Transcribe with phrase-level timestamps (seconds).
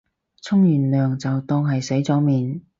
[0.41, 2.63] 沖完涼就當係洗咗面